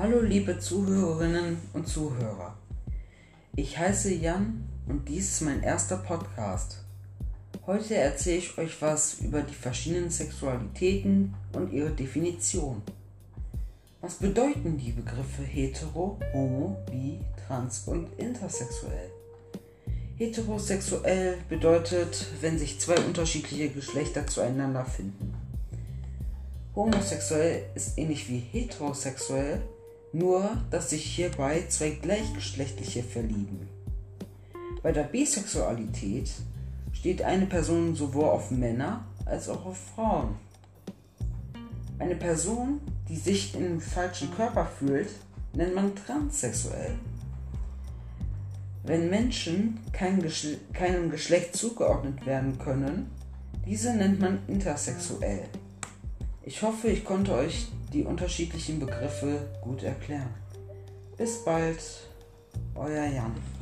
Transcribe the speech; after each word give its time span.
Hallo 0.00 0.20
liebe 0.20 0.60
Zuhörerinnen 0.60 1.58
und 1.72 1.88
Zuhörer. 1.88 2.56
Ich 3.56 3.76
heiße 3.76 4.14
Jan 4.14 4.68
und 4.86 5.08
dies 5.08 5.28
ist 5.28 5.40
mein 5.40 5.60
erster 5.60 5.96
Podcast. 5.96 6.84
Heute 7.66 7.96
erzähle 7.96 8.38
ich 8.38 8.56
euch 8.58 8.80
was 8.80 9.14
über 9.14 9.42
die 9.42 9.56
verschiedenen 9.56 10.08
Sexualitäten 10.08 11.34
und 11.52 11.72
ihre 11.72 11.90
Definition. 11.90 12.80
Was 14.00 14.14
bedeuten 14.14 14.78
die 14.78 14.92
Begriffe 14.92 15.42
hetero, 15.42 16.16
homo, 16.32 16.78
bi, 16.88 17.18
trans 17.48 17.88
und 17.88 18.06
intersexuell? 18.18 19.10
Heterosexuell 20.16 21.38
bedeutet, 21.48 22.24
wenn 22.40 22.56
sich 22.56 22.78
zwei 22.78 23.00
unterschiedliche 23.00 23.70
Geschlechter 23.70 24.24
zueinander 24.28 24.84
finden. 24.84 25.34
Homosexuell 26.76 27.64
ist 27.74 27.98
ähnlich 27.98 28.28
wie 28.28 28.38
heterosexuell, 28.38 29.60
nur 30.12 30.50
dass 30.70 30.90
sich 30.90 31.04
hierbei 31.04 31.64
zwei 31.68 31.90
gleichgeschlechtliche 31.90 33.02
verlieben. 33.02 33.68
Bei 34.82 34.92
der 34.92 35.04
Bisexualität 35.04 36.30
steht 36.92 37.22
eine 37.22 37.46
Person 37.46 37.94
sowohl 37.94 38.24
auf 38.24 38.50
Männer 38.50 39.04
als 39.24 39.48
auch 39.48 39.66
auf 39.66 39.78
Frauen. 39.94 40.36
Eine 41.98 42.16
Person, 42.16 42.80
die 43.08 43.16
sich 43.16 43.54
im 43.54 43.80
falschen 43.80 44.32
Körper 44.34 44.66
fühlt, 44.66 45.10
nennt 45.52 45.74
man 45.74 45.94
transsexuell. 45.94 46.94
Wenn 48.84 49.10
Menschen 49.10 49.80
kein 49.92 50.22
Geschle 50.22 50.58
keinem 50.72 51.10
Geschlecht 51.10 51.56
zugeordnet 51.56 52.24
werden 52.24 52.58
können, 52.58 53.10
diese 53.66 53.94
nennt 53.94 54.20
man 54.20 54.38
intersexuell. 54.46 55.44
Ich 56.42 56.62
hoffe, 56.62 56.88
ich 56.88 57.04
konnte 57.04 57.34
euch 57.34 57.68
die 57.92 58.04
unterschiedlichen 58.04 58.78
Begriffe 58.80 59.48
gut 59.60 59.82
erklären. 59.82 60.34
Bis 61.16 61.44
bald, 61.44 61.82
euer 62.74 63.06
Jan. 63.06 63.57